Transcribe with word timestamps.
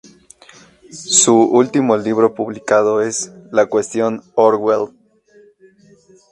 Su 0.91 1.39
último 1.43 1.95
libro 1.95 2.33
publicado 2.33 3.01
es 3.03 3.31
"La 3.51 3.67
cuestión 3.67 4.23
Orwell". 4.33 4.89